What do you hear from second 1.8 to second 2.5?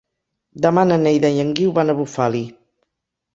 a Bufali.